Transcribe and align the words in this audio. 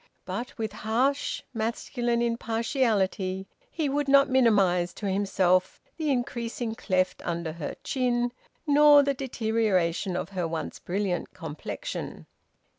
But 0.25 0.57
with 0.57 0.71
harsh 0.73 1.43
masculine 1.53 2.23
impartiality 2.23 3.45
he 3.69 3.87
would 3.87 4.07
not 4.07 4.31
minimise 4.31 4.95
to 4.95 5.05
himself 5.07 5.79
the 5.97 6.09
increasing 6.09 6.73
cleft 6.73 7.21
under 7.23 7.51
her 7.53 7.75
chin, 7.83 8.31
nor 8.65 9.03
the 9.03 9.13
deterioration 9.13 10.15
of 10.15 10.29
her 10.29 10.47
once 10.47 10.79
brilliant 10.79 11.35
complexion. 11.35 12.25